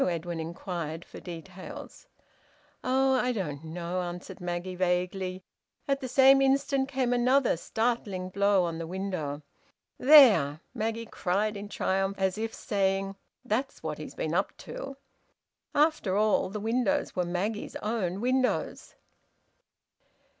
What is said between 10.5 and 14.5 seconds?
Maggie cried, in triumph, as if saying: "That's what he's been